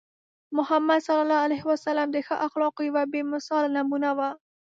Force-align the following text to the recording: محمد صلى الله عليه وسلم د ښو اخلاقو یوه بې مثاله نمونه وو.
محمد 0.57 0.99
صلى 1.01 1.21
الله 1.25 1.39
عليه 1.45 1.63
وسلم 1.71 2.07
د 2.11 2.17
ښو 2.25 2.35
اخلاقو 2.47 2.81
یوه 2.89 3.03
بې 3.11 3.21
مثاله 3.33 3.67
نمونه 3.77 4.09
وو. 4.17 4.29